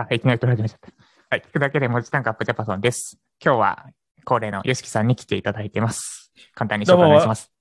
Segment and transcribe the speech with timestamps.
[0.00, 0.88] あ、いきなり取り始めちゃった。
[1.28, 1.42] はい。
[1.42, 3.18] 聞くだけで文字単価アップジャパソンです。
[3.44, 3.86] 今日は
[4.24, 6.32] 恒例のヨシキさんに来ていただいています。
[6.54, 7.52] 簡単に紹介お願いします。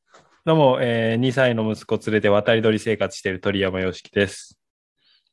[0.45, 4.57] どうも、えー、2歳の息子連れて渡り鳥生活している鳥山よしきです。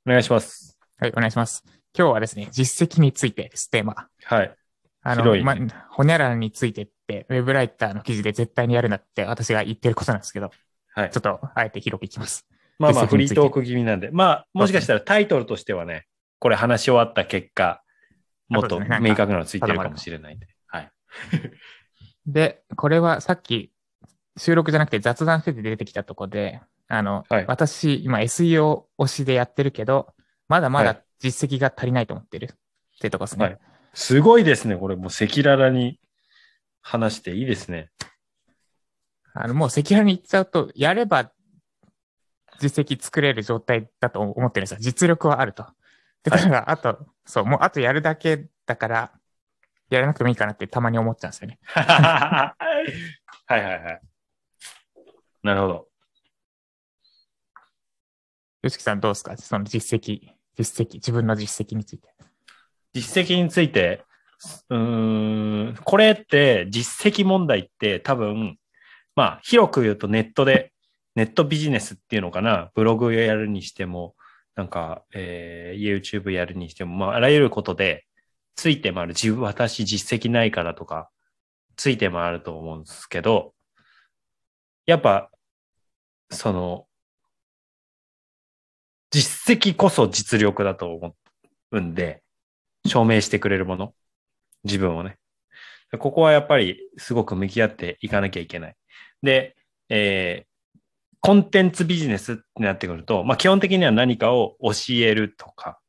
[0.04, 0.76] お願いします。
[0.98, 1.62] はい、お願いします。
[1.96, 4.08] 今日はですね、実績についてです、テーマ。
[4.24, 4.52] はい。
[5.02, 5.56] あの、ま、
[5.90, 10.50] ほにゃららについてって、ウェブライターの記事で絶対にやるなって私が言ってることなんですけど、
[10.92, 11.20] はいちょ。
[11.20, 12.44] っと、あえて広くいきます。
[12.80, 14.10] まあまあ、フリートーク気味なんで。
[14.10, 16.06] まあ、もしかしたらタイトルとしてはね、
[16.38, 17.82] これ話し終わった結果、
[18.48, 20.46] もっと明確なのついてるかもしれないんで。
[20.66, 20.92] はい。
[22.26, 23.72] で、これはさっき
[24.36, 30.14] 収録じゃなくて雑談してて出てきたとこで、あの、はい私、今 SEO 推しでやってるけど、
[30.48, 33.44] まだまだはい実績が足りないと思ってるってとこですね。
[33.44, 33.58] はい
[33.96, 34.76] すごいですね。
[34.76, 35.98] これもう赤裸々に
[36.82, 37.88] 話していいですね。
[39.32, 41.32] あの、もう赤裸々に言っちゃうと、やれば
[42.60, 44.78] 実績作れる状態だと思ってるんですよ。
[44.80, 45.64] 実力はあると。
[46.30, 49.12] で、はいただ、あと、そう、もうあとやるだけだから、
[49.88, 51.58] やらなくてもいいかなってたまに思っちゃうんですよね。
[51.64, 52.54] は
[53.50, 54.00] いはいはい。
[55.42, 55.88] なるほど。
[58.62, 59.36] よしきさんどうですか？
[59.36, 62.08] その実績、実績、自分の実績について。
[62.92, 64.02] 実績について、
[64.70, 68.58] うーん、これって実績問題って多分、
[69.14, 70.72] まあ広く言うとネットで、
[71.14, 74.16] ネットビジネスっていうのかな、ブログをやるにしても、
[74.56, 78.06] なんか、えー YouTube やるにしても、まああらゆることで、
[78.56, 81.10] ついて回る、自分、私実績ないからとか、
[81.76, 83.54] ついて回ると思うんですけど、
[84.86, 85.30] やっぱ、
[86.30, 86.88] その、
[89.10, 91.16] 実績こそ実力だと思
[91.72, 92.22] うんで、
[92.86, 93.94] 証明してくれるもの。
[94.64, 95.18] 自分をね。
[96.00, 98.76] ここはやっぱりすごく向き合っていかなきゃいけない。
[99.22, 99.56] で、
[99.90, 100.48] えー
[101.26, 105.82] コンテンツビジネスってなってくると、まあ基本的には何かを教えるとかっ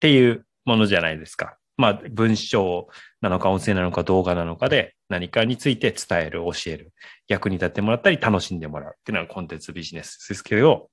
[0.00, 1.58] ていうものじゃないですか。
[1.76, 2.88] まあ文章
[3.20, 6.92] なのか音声なのか動画なのかで何かについて伝える、教える。
[7.28, 10.90] 役に立ってもらったり楽しんでもらうっていうのがコンテンツビジネスですけど、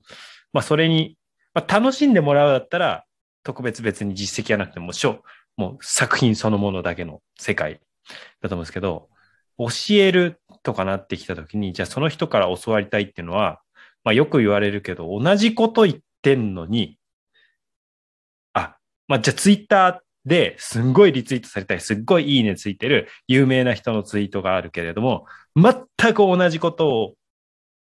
[0.54, 1.18] まあそれに、
[1.56, 3.04] まあ、楽しんでもらうだったら
[3.42, 5.24] 特別別に実績はなくても、しょ
[5.58, 7.80] もう作品そのものだけの世界
[8.44, 9.10] だと思うんですけど、
[9.58, 13.62] 教えるとかなってきたときに、じゃあその人から教わりたいっていうのは、
[14.04, 16.98] まあよく言われるけど、同じこと言ってんのに、
[18.54, 18.78] あ、
[19.08, 27.14] まあじゃあツイッターですんごいリツイートされたり、すっごいいいねついてる有名な人のツイートがあるけれども、全く同じことを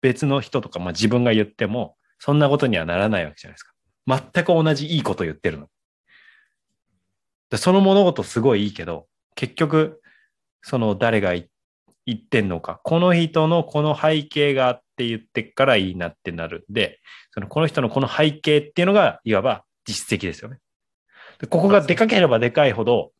[0.01, 3.73] 別の人とか、まあ自分が言っても、そんなことにはならないわけじゃないですか。
[4.33, 5.67] 全く同じいいこと言ってるの。
[7.49, 10.01] でその物事すごいいいけど、結局、
[10.61, 11.45] その誰が言っ
[12.05, 16.99] 言ってんのか、この人のこの背景があって言ってからいいなってなるんで、
[17.31, 20.59] そのこの人のこの背景っていうのが、いわば実績ですよね。
[21.39, 23.11] でここがでかければでかいほど、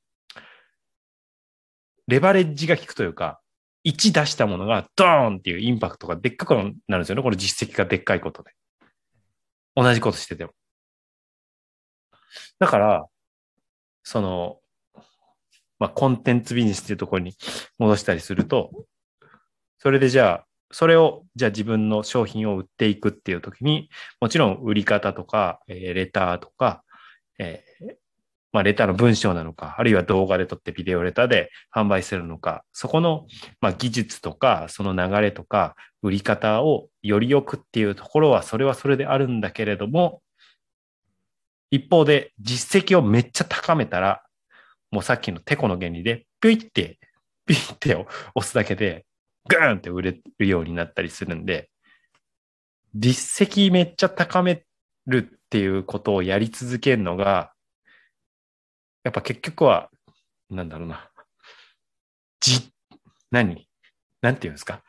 [2.07, 3.39] レバレッジが効くというか、
[3.85, 7.23] 1出したものがドーンっていうインパクトがでっかくなるんですよね。
[7.23, 8.51] この実績がでっかいことで。
[9.75, 10.51] 同じことしてても。
[12.59, 13.05] だから、
[14.03, 14.59] その、
[15.83, 17.35] まあ、コンテンツビジネスっていうところに
[17.77, 18.71] 戻したりすると、
[19.79, 23.89] それでじゃあ、それを、じゃあ自分の商品を売っていくっていう時に、
[24.21, 26.85] もちろん売り方とか、えーレターとか、
[27.37, 27.95] えー
[28.53, 33.25] まあ、レターの文章なのか、あるいは動画で撮ってビデオレターで販売するのか、そこの、
[33.59, 40.21] まあ、技術とか、その流れとか、売り方をより良くっていうところは、それはそれであるんだけれども、
[41.71, 44.23] 一方で実績をめっちゃ高めたら、
[44.93, 46.99] もうさっきのテコの原理で、ピュイって、
[47.47, 48.05] ピュイってを
[48.35, 49.07] 押すだけで、
[49.49, 51.71] グーンって売れるようになったりするんで、
[52.93, 54.63] 実績めっちゃ高め
[55.07, 57.53] るっていうことをやり続けるのが、
[59.03, 59.89] やっぱ結局は、
[60.51, 61.09] なんだろうな。
[62.39, 62.71] じ、
[63.31, 63.67] 何？
[64.21, 64.83] なんていうんですか？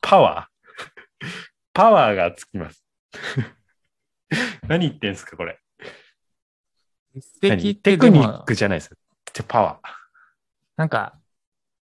[0.00, 1.26] パワー
[1.74, 2.82] パワーがつきます。
[4.66, 5.60] 何言ってんすかこれ。
[7.40, 7.50] テ
[7.96, 8.90] クニッも、クじゃないです
[9.40, 9.44] よ。
[9.48, 9.88] パワー。
[10.76, 11.18] なんか、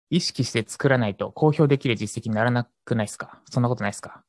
[0.10, 3.40] 意識して作らないと公表できる実績にならなくないですか？
[3.50, 4.24] そんなことないですか？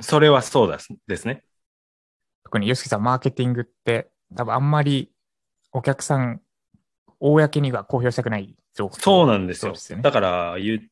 [0.00, 1.42] それはそうですですね。
[2.44, 5.10] 特に YOSHIKI さん、マーケティングって多分あんまり
[5.72, 6.40] お客さん、
[7.18, 8.94] 公には公表したくない情報。
[8.96, 9.74] そうなんですよ。
[9.74, 10.90] すよねだから言う、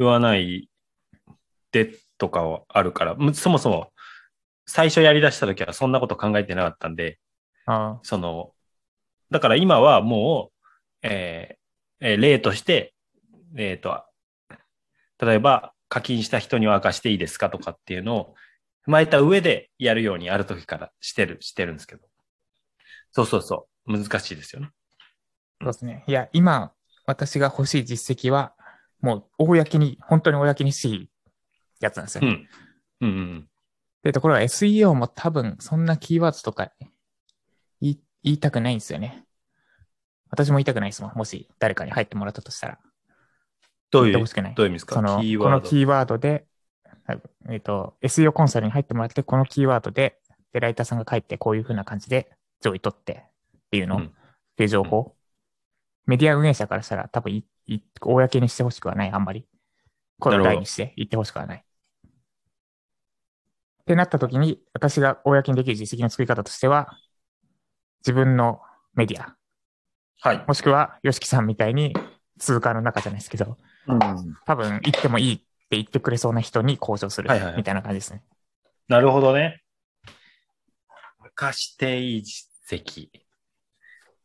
[0.00, 0.68] 言わない
[1.70, 3.92] でとかはあるから、むそもそも
[4.66, 7.18] 最初やり出した時はそんなこと考えてなかったんで、
[7.66, 8.52] あその、
[9.32, 10.66] だから今はもう、
[11.02, 12.94] えーえー例として、
[13.56, 14.04] えっ、と、
[15.20, 18.34] 例えば課金した人には明かしていいですかとかっていうのを
[18.86, 22.02] 踏まえた上でやるようにある時からしてる、してるんですけど。
[23.12, 23.98] そうそうそう。
[23.98, 24.70] 難しいですよね。
[25.60, 26.04] そうですね。
[26.06, 26.72] いや、今、
[27.06, 28.54] 私が欲しい実績は、
[29.00, 31.10] もう、公に、本当に公にしていい
[31.80, 32.22] やつなんですよ。
[32.24, 32.48] うん。
[33.00, 33.48] うんうん
[34.02, 36.72] で、ところが SEO も多分、そんなキーワードとか
[38.22, 39.24] 言いたくないんですよね。
[40.30, 41.12] 私も言いたくないですもん。
[41.14, 42.78] もし誰かに入ってもらったとしたら。
[43.90, 44.94] どういう、どういう意味ですか？
[44.94, 45.16] その。
[45.16, 46.46] このキーワードで、
[47.06, 47.20] はい
[47.50, 50.18] えっ、と、SEO コンサルに入ってもらって、このキーワードで、
[50.52, 52.30] で、ライターさんが書いて、こういう風な感じで
[52.60, 53.16] 上位取ってっ
[53.70, 54.12] ていうの、うん
[54.52, 55.14] っていう情報、
[56.04, 59.46] メディア運営者からしたら多分い、い、公にしてほしくはない、あんまり。
[60.20, 61.58] 声を大にして言ってほしくはない。
[61.58, 61.62] っ
[63.86, 66.98] てなった時に、私が公にできる実績の作り方としては、
[68.02, 68.60] 自分の
[68.94, 69.36] メディア、
[70.20, 70.44] はい。
[70.46, 71.94] もしくは、ヨシキさんみたいに
[72.38, 73.56] 通貨の中じゃないですけど、
[73.86, 73.98] うん
[74.46, 78.22] 多分言ってもいいって言ってくれそうな人に交渉するはいはいはいみたいな感じですね。
[78.86, 79.62] なるほどね。
[81.34, 83.08] 化していい実績。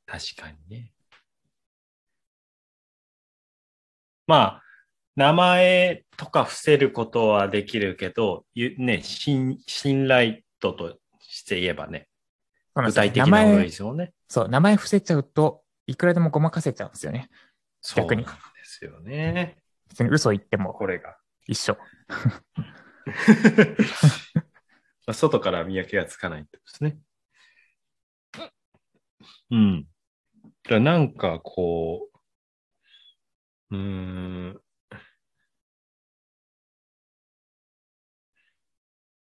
[0.05, 0.91] 確かにね。
[4.25, 4.63] まあ、
[5.15, 12.07] 名前とか伏せることはできるけど、ゆね、信信頼度として言えばね、
[12.85, 14.13] 具体的なですよね。
[14.27, 17.29] そう、名前伏せちゃうと、いくらでもごまかせちゃうんですよね。
[17.95, 19.57] 逆にそうなんですよね。
[19.89, 21.17] 別に嘘言ってもこれが。
[21.47, 21.77] 一緒。
[25.07, 26.99] まあ外から見分けがつかないってことですね。
[29.49, 29.83] うん。
[29.83, 32.09] だからなんかこ
[33.71, 34.61] う、うーん。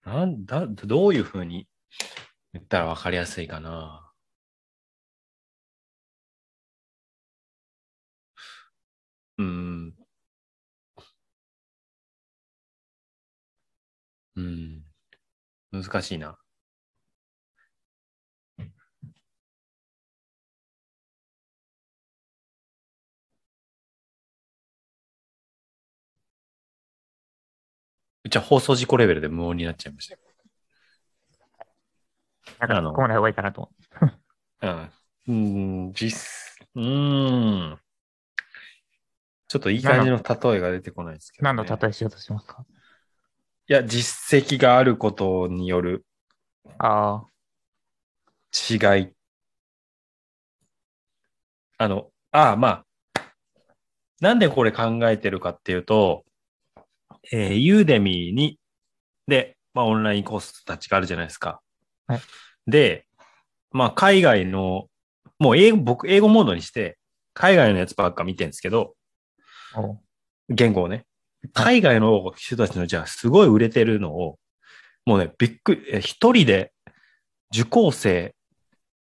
[0.05, 1.69] なんだ、どういうふうに
[2.55, 4.11] 言ったらわかりやすいかな。
[9.39, 9.95] うん。
[14.37, 14.85] うん。
[15.73, 16.39] 難しいな。
[28.25, 30.17] うちは放送事故レベルで無音になっちゃいました
[32.53, 32.59] よ。
[32.61, 33.71] だから、あのここまで方がいいかなと。
[34.63, 34.91] うん。
[35.29, 36.19] うん、実、
[36.75, 37.79] うーん。
[39.49, 41.55] ちょっといい感じの例えが出てこないですけど、ね。
[41.55, 42.65] 何の例えしようとしますか？
[43.69, 46.07] いや、実績があることによる
[46.79, 47.25] あ
[48.71, 49.13] 違い。
[51.79, 52.85] あの、ああ、ま
[53.15, 53.23] あ、
[54.21, 56.25] なんでこれ考えてるかっていうと、
[57.31, 58.59] えー、ユーデミーに、
[59.27, 61.61] で、まあ、オンラインコースたちがあるじゃないですか。
[62.13, 62.21] はい
[62.67, 63.07] で、
[63.73, 64.89] まあ、海外の、
[65.39, 66.99] もう英語、僕、英語モードにして、
[67.35, 68.95] 海外のやつばっか見てるんですけど、
[70.49, 71.07] 言語をね。
[71.53, 74.39] 海外の人たちの、じゃあ、すごい売れてるのを、
[75.05, 76.73] もうね、びっくり、え一人で
[77.53, 78.35] 受講生、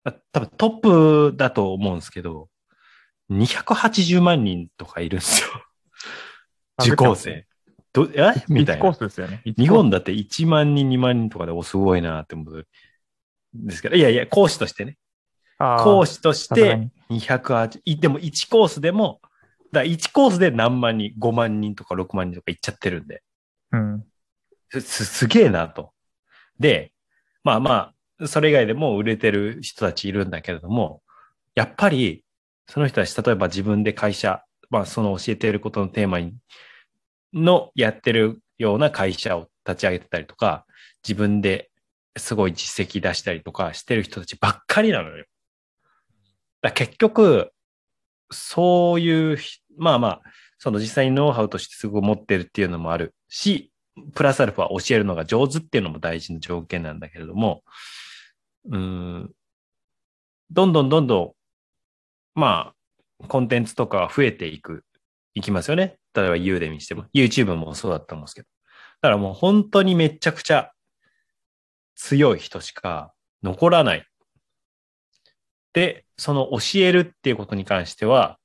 [0.04, 0.70] あ多分トッ
[1.32, 2.50] プだと思うんですけど、
[3.32, 5.48] 280万人とかいるんですよ。
[6.80, 7.48] 受講生。
[7.94, 8.34] どえ？
[8.48, 8.94] みたい1コーな。
[8.94, 9.42] スですよね。
[9.46, 12.68] 日本だって1万人、2万人とかで、お、すごいなって思う。
[13.66, 14.98] ですけど、いやいや、講師としてね。
[15.60, 19.22] 講講師としてに208、いでも1コースでも、
[19.72, 23.24] だ1コースで何万人、5万人とか6万人とかいっちゃってるんで、
[23.72, 24.06] うん。
[24.70, 25.92] す、すすげえなと。
[26.60, 26.92] で、
[27.44, 31.02] まあまあ、それ以外でも売れてる人たちいるんだけれども、
[31.56, 32.24] やっぱり、
[32.68, 36.34] その人たち、例えば自分で会社、まあその教えていることのテーマに、
[37.34, 40.66] のやってるような会社を立ち上げてたりとか、
[41.08, 41.67] 自分で
[42.18, 45.26] すごい実績出したりとかしてる人たちばっかりなのよ。
[46.62, 47.52] だ結局、
[48.32, 49.38] そういう、
[49.78, 50.22] まあまあ、
[50.58, 53.72] その実際にノウハウとしてすごい持ってるっていうのもあるし、
[54.14, 57.64] プラスアルファ教えるのが上手っていうのも大事な条件なんだけれども、
[58.70, 59.32] うん、
[60.52, 61.32] どんどんどんどん、
[62.40, 62.74] ま
[63.22, 64.84] あ、コンテンツとかは増えていく、
[65.34, 65.98] いきますよね。
[66.14, 68.48] 例えば U で見しても、YouTube もそうだったんですけど。
[69.02, 70.72] だからもう本当にめちゃくちゃ
[71.98, 73.14] 強い人しか
[73.44, 74.06] 残らない。
[75.74, 78.40] で、その教えるっていうことに関しては、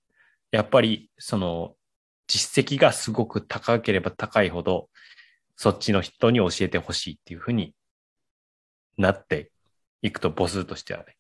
[0.51, 1.77] やっぱりその
[2.27, 4.89] 実績がすごく高ければ高いほど、
[5.57, 7.75] そっちの人に教えてほしいっていうふうに
[8.97, 9.53] なって
[10.01, 11.17] いくと母数としてはね。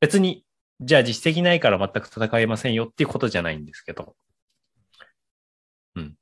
[0.00, 0.46] 別に、
[0.80, 4.16] じゃあ実績ないから全く戦えませんよっていうことじゃないんですけど。
[5.96, 6.14] うん。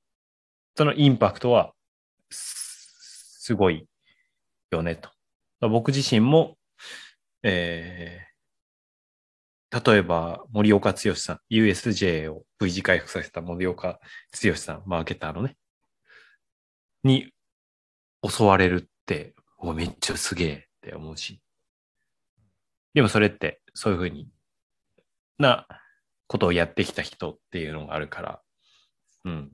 [0.77, 1.73] そのインパクトは、
[2.31, 3.87] すすごい
[4.71, 5.11] よねと。
[5.69, 6.57] 僕自身も、
[7.43, 13.99] えー、例えば森岡剛さん、USJ を V 字回復させた森岡
[14.43, 15.57] 剛さん、マーケターのね、
[17.05, 17.33] に
[18.29, 21.41] 襲われるって、おめっちゃすげえって思うし。
[22.95, 24.29] でもそれってそういうふうに
[25.39, 25.67] な
[26.27, 28.41] ことをやってきた人っていうのがあるから、
[29.25, 29.53] うん。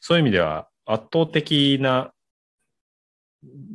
[0.00, 2.12] そういう意味では圧倒的な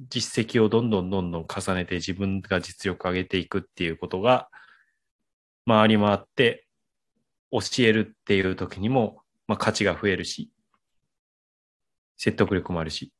[0.10, 4.50] 実績をどんどんどんどん重ねて自分が実力を上げていくっていうことが
[5.66, 6.68] 回り回って
[7.52, 10.52] 教えるっていう時にも、まあ、価値が増えるし、
[12.18, 13.14] 説得力もあるし、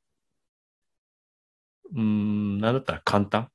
[1.96, 3.50] うん、なんだったら簡単？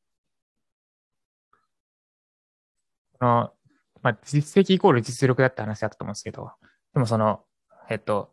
[3.18, 3.52] その、
[4.00, 6.52] まあ、実績イコール実力だって話だったと思うんですけど、
[6.94, 7.42] でもその、
[7.90, 8.32] えっと、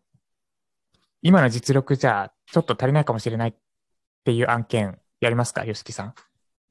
[1.24, 3.56] 今の実力じゃちょっと足りないかもしれない
[4.26, 6.14] ていう案件やりますか吉木さん？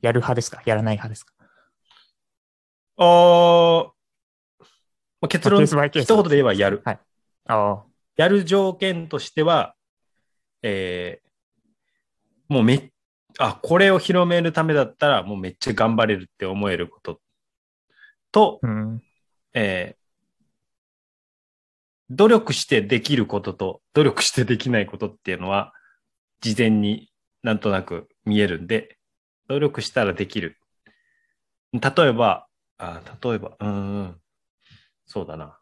[0.02, 0.60] やる派ですか？
[0.66, 1.32] やらない派ですか？
[2.98, 3.84] あー、
[5.20, 6.82] まあ、結論、一言で言えばやる。
[6.84, 6.98] あ
[7.46, 7.84] あ、
[8.16, 9.74] やる条件としては、
[10.62, 12.90] えー、もうめっ
[13.38, 17.20] あ、これを広めるためだったら、もうめっちゃ頑張れるって思えること
[18.30, 19.02] と、うん。
[19.54, 20.04] えー
[22.10, 25.72] 努力してできることと、努力してできないことっていうのは、
[26.42, 27.10] 事前に
[27.44, 28.98] なんとなく見えるんで、
[29.48, 30.58] 努力したらできる。
[31.72, 32.48] 例えば、
[32.78, 34.20] あ例えば、うん、
[35.06, 35.56] そうだな。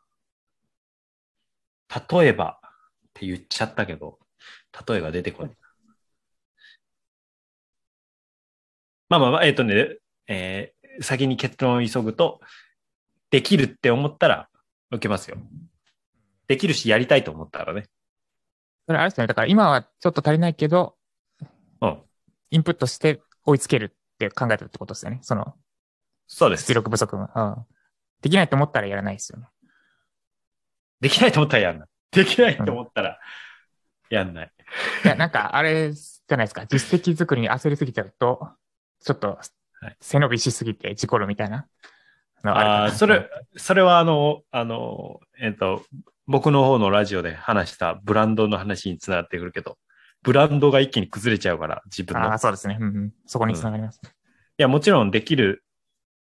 [2.10, 2.70] 例えばっ
[3.12, 4.18] て言っちゃったけど、
[4.88, 5.56] 例えが出てこない。
[9.10, 12.40] まあまあまあ、えっ、とね、えー先に結論を急ぐと、
[13.30, 14.48] できるって思ったら
[14.90, 15.38] 受けますよ。
[16.48, 17.86] できるし、やりたいと思ったらね。
[18.86, 19.26] それあれですね。
[19.26, 20.96] だから今はちょっと足りないけど、
[21.82, 22.02] うん。
[22.50, 25.18] インプットして追いつけるって考えてるってことですよね。
[25.22, 25.54] その、
[26.26, 26.74] そうです出。
[26.74, 27.30] 力不足が。
[27.34, 27.66] うん。
[28.22, 29.46] できないと思ったらやらないですよね。
[31.00, 31.88] できないと思ったらやんない。
[32.12, 33.18] できないと思ったら
[34.08, 34.52] やんない。
[35.04, 36.66] いや、なんか、あれじゃないですか。
[36.66, 38.48] 実績作りに焦りすぎちゃうと、
[39.00, 39.38] ちょっと
[39.82, 41.66] はい、背伸びしすぎて事故るみたいな
[42.44, 45.84] のああそれ、それはあの、あの、えっ、と、
[46.26, 49.76] 僕の方のラジオで話したブランドの話につながってくるけど、
[50.22, 52.26] ブランドが一気に崩れちゃうから、自分の。
[52.26, 52.78] いああ、そうですね。
[52.80, 53.14] うんうん。
[53.26, 54.00] そこにつながります。
[54.62, 55.64] や、もちろんできる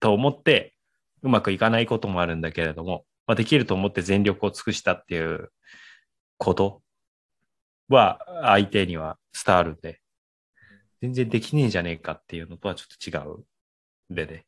[0.01, 0.75] と思って、
[1.23, 5.51] うまくいかないこともあるんだけれども、まあ、できると思って全力を尽くしたっていう
[6.39, 6.83] こと
[7.89, 10.01] は、相手には伝わるんで、
[11.01, 13.45] 全然できねえじゃねえかっていうのとはちょっと違う
[14.15, 14.47] でね。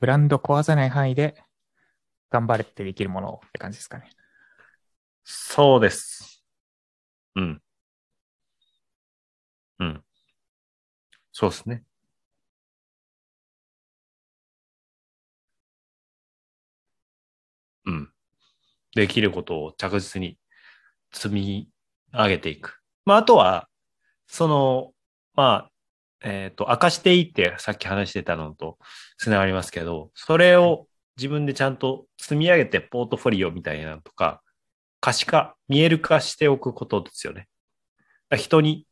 [0.00, 1.42] ブランド壊さない範囲で、
[2.30, 4.10] 頑張れってできるものをって感じですかね。
[5.24, 6.37] そうです。
[7.34, 7.62] うん。
[9.78, 10.04] うん。
[11.32, 11.84] そうですね。
[17.86, 18.08] うん。
[18.94, 20.38] できることを着実に
[21.12, 21.70] 積み
[22.12, 22.80] 上げていく。
[23.04, 23.68] まあ、あとは、
[24.28, 24.92] その、
[25.34, 25.70] ま
[26.22, 28.78] あ、えっ、と、明かしていいってさっき話してたのと
[29.18, 34.42] つながりますけど、それを自分でちゃんと積み上げてポートフォリオみたいなのとか、
[35.00, 37.48] 可視化、見える化しておくことですよね。
[38.36, 38.86] 人に、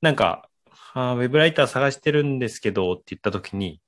[0.00, 0.48] なんか、
[0.94, 3.80] あウェブライター探してるんですけどって言ったときに、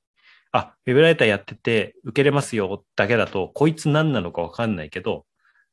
[0.53, 5.27] あ、ウェブライターやってて受けれますよだけだと、こいつ何なのかわかんないけど、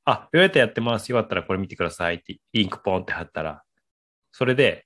[0.05, 3.63] あ、ウェブライターやってますよかったらこれ見てくださいってリンクポンって貼ったら、
[4.31, 4.85] それで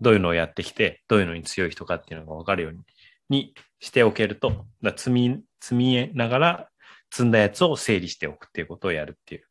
[0.00, 2.80] どういうのをやってきて、どういうのに強い人かっていうのがわかるように
[3.28, 6.68] にしておけると、だから積み、積みながら
[7.10, 9.44] 積んだやつを整理しておくっていうことをやるっていう。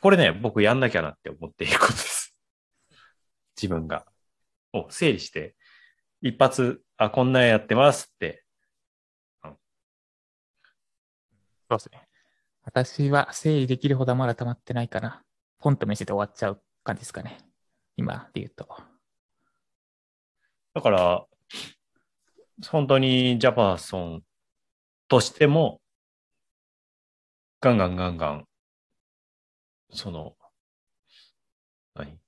[0.00, 2.36] これね、僕やんなきゃなって思っていることです。
[3.56, 4.06] 自分が。
[4.72, 5.56] を整理して、
[6.20, 8.44] 一発、あ、こんなんやってますって。
[9.42, 12.08] そうですね。
[12.62, 15.22] 私は整理できるほどまだ溜まってないかな。
[15.58, 17.38] ポンと見せて終わっちゃう感じですかね。
[17.96, 18.68] 今で言うと。
[20.74, 21.26] だから、
[22.68, 24.24] 本当にジャパソン
[25.08, 25.80] としても、
[27.60, 28.47] ガンガンガンガン、
[29.90, 30.36] その、
[31.94, 32.18] 何？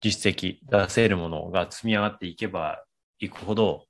[0.00, 2.84] 実績出せるものが積み上がっていけば
[3.18, 3.86] いくほど、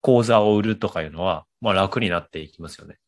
[0.00, 2.98] 講座を売るとかいうのは、まあ楽になっていきますよね。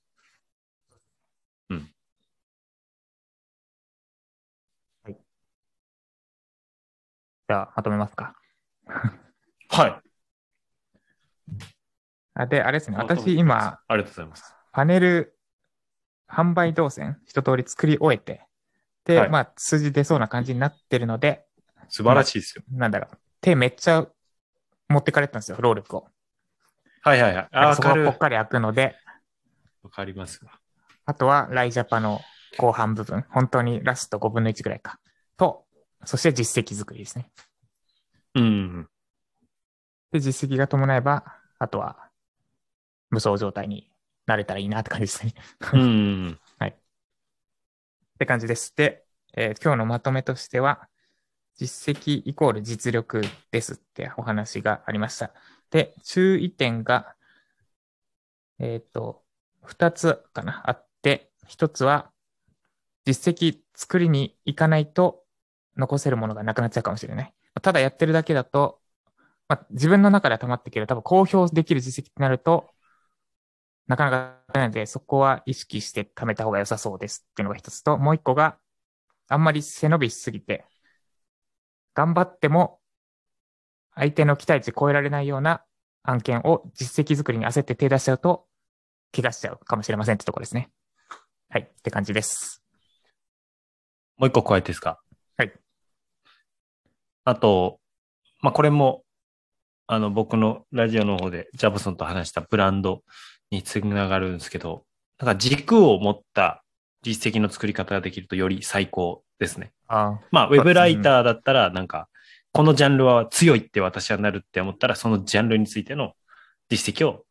[7.50, 8.37] じゃあ、まとめますか。
[9.71, 10.00] はい。
[12.35, 12.97] あで、あれですね。
[12.97, 14.55] 私今、ありがとうございます。
[14.71, 15.37] パネル
[16.29, 18.47] 販売動線一通り作り終えて、
[19.04, 21.45] で、はいまあ、数字出そうな感じになってるので、
[21.88, 22.62] 素晴らしいですよ。
[22.71, 24.07] なんだろう、手めっちゃ
[24.88, 26.09] 持ってかれてたんですよ、労力を。
[27.02, 27.49] はいはいはい。
[27.52, 28.19] あ、そこがぽっ。
[28.19, 28.97] かり開くので、
[29.83, 30.52] わかりますわ。
[31.07, 32.21] あとはライジャパの
[32.59, 34.99] 後半部分、本当にラスト5分の1ぐらいか。
[35.37, 35.64] と、
[36.04, 37.30] そして実績作りですね。
[38.35, 38.88] うん。
[40.12, 41.25] で、実績が伴えば、
[41.59, 42.11] あとは
[43.11, 43.90] 無双状態に
[44.26, 45.35] なれたらいいなって感じですね。
[45.73, 46.38] うん。
[48.21, 48.77] って感じです。
[48.77, 49.03] で、
[49.35, 50.91] えー今日のまとめとしては、
[51.57, 55.33] 実績イコール実力ですってお話がありました。
[55.71, 57.15] で、注意点が、
[58.59, 59.23] えっ、と、
[59.65, 62.11] 二つかな、あって、一つは、
[63.07, 65.25] 実績作りに行かないと
[65.79, 67.35] 残せるものがなくなっちゃうかもしれない。
[67.62, 68.83] ただやってるだけだと、
[69.49, 72.69] まあ、自分の中では溜まってくる、多分公表できる実績ってなると、
[73.90, 78.56] なかなかないので、そこは意識して貯めた方が良さそうですっていうのが一つと、もう一個が、
[79.28, 80.64] あんまり背伸びしすぎて、
[81.92, 82.78] 頑張っても、
[83.97, 85.64] 相手の期待値超えられないような
[86.04, 88.47] 案件を実績作りに焦って手出しちゃうと、
[89.12, 90.70] 怪我しちゃうかもしれませんってところですね。
[91.49, 92.62] はい、って感じです。
[94.18, 95.00] もう一個加えてですか？
[95.37, 95.52] はい。
[97.25, 97.80] あと、
[98.40, 99.02] まあ、これも、
[99.88, 103.02] あの、僕のラジオの方でジャブソンと話したブランド
[103.50, 104.85] につながるんですけど、
[105.19, 106.64] なんか軸を持った
[107.02, 109.73] 実績の作り方ができるとより最高ですね。
[109.88, 112.09] あまあ、ウェブライターだったら、なんか、
[112.52, 116.14] このジャンルは強いって私はなるって思ったら、そのジャンルについての
[116.69, 117.25] 実績を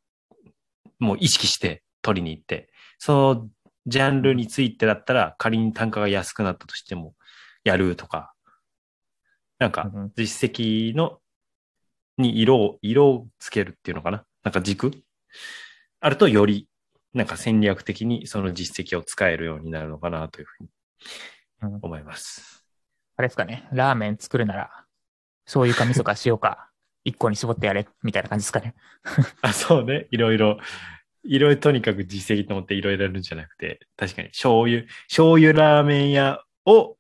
[1.00, 3.50] もう意識して取りに行って、その
[3.86, 7.16] ジャンルについてだったら、仮に単価が安くなったとしても、
[7.64, 8.34] やるとか、
[9.58, 11.20] なんか実績の、
[12.18, 14.26] に色を、色をつけるっていうのかな。
[14.44, 14.92] なんか軸
[16.02, 16.68] あるとより、
[17.14, 20.70] なんか戦略的にその実績を使えるようになるのかなというふうに
[21.64, 22.66] うん思います。
[23.18, 24.86] あれですかね、ラーメン作るなら、
[25.46, 26.70] 醤油か味噌か塩か、
[27.04, 28.76] 一個に絞ってやれ、みたいな感じですかね。
[29.42, 30.08] あ、そうね。
[30.12, 30.60] いろいろ、
[31.24, 36.98] いろいろとにかく実績と思っていろいろやるんじゃなくて、確かに醤油、醤油ラーメン屋を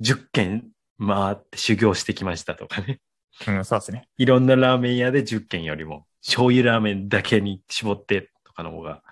[0.00, 0.68] 10軒
[0.98, 3.00] 回って修行してきましたとかね。
[3.46, 4.08] うん、そうですね。
[4.18, 9.02] いろんなラーメン屋で10軒よりも、醤油ラーメンだけに絞ってとかの方が、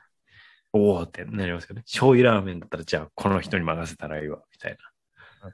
[0.73, 1.83] おおってなりますよね。
[1.83, 4.77] 醤油ラーメンだったら、じゃあこの人に任せたらいいわ、みたいな。
[4.79, 4.91] うん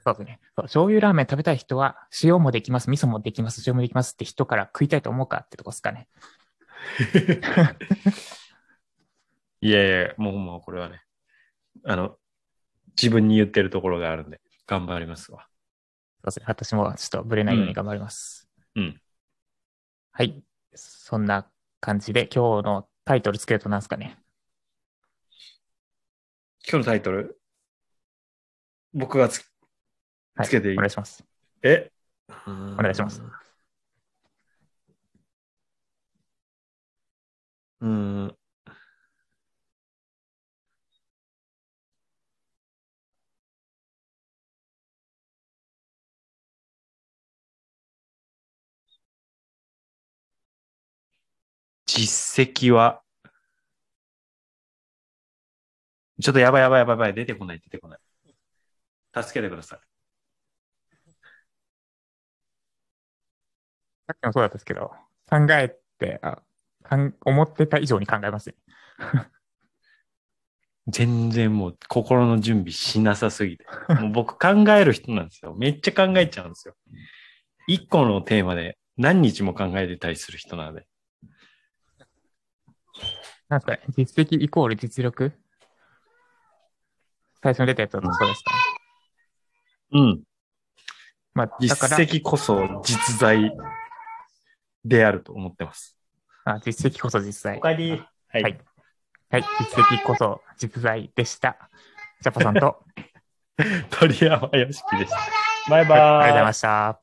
[0.05, 0.41] そうですね。
[0.57, 6.09] 醤油ラーメン食べたい人は、塩もできます、味噌もできます、塩もできますって人から食いたいと思うかってとこですかね。
[9.61, 11.03] いやいや、もうもうこれはね、
[11.85, 12.19] あの、
[13.01, 15.47] 自分に言ってるところがあるんで、頑張りますわ。
[16.25, 16.47] そうですね。
[16.49, 18.49] 私もちょっとブレないように頑張ります。
[18.75, 19.01] うん。
[20.11, 20.43] はい。
[20.75, 21.49] そんな
[21.81, 24.19] 感じで、今日のタイトルつけると何ですかね？
[26.69, 27.39] 今日のタイトル、
[28.93, 29.45] 僕がつ
[30.35, 30.49] はい。
[30.49, 30.75] つけていい？
[30.75, 31.25] お願いします。
[31.63, 31.93] え？
[32.47, 33.23] お願いします。
[37.81, 38.37] うーん。
[51.97, 53.03] 実績は、
[56.21, 57.99] ちょっとやばいやばいやばいやばい、出てこない出てこない。
[59.15, 59.81] 助けてください。
[64.07, 64.93] さっきもそうだったんですけど、
[65.29, 66.43] 考えて、あ
[66.83, 68.55] かん思ってた以上に考えますね。
[70.89, 73.67] 全然もう心の準備しなさすぎて。
[74.01, 75.55] もう僕考える人なんですよ。
[75.57, 76.75] めっちゃ考えちゃうんですよ。
[77.67, 80.87] 一個のテーマで何日も考えてたりする人なので。
[83.49, 83.81] なんですかね。
[83.97, 85.33] 実績イコール実力？
[87.43, 88.53] 最初に出たやつだとそうですか？
[89.93, 90.01] ね。
[90.01, 90.23] うん。
[91.35, 93.53] まあ、だ実から、績こそ実在
[94.85, 95.97] であると思ってます。
[96.45, 97.61] あ実績こそ実際。
[97.61, 97.91] かえり。
[98.29, 98.43] はい。
[98.43, 98.59] はい
[99.31, 99.43] はい。
[99.61, 101.57] 実績こそ実在でした。
[102.23, 102.85] ジャパさんと、
[103.91, 105.19] 鳥山よしきでした。
[105.71, 106.45] バイはいありがとうございバイ。
[106.45, 107.01] ました。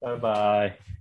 [0.00, 0.93] バイバイ。